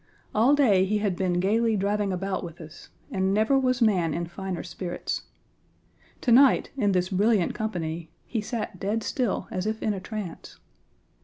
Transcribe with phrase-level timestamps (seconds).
[0.33, 4.25] All day he had been gaily driving about with us, and never was man in
[4.25, 5.25] finer spirits.
[6.21, 10.57] To night, in this brilliant company, he sat dead still as if in a trance.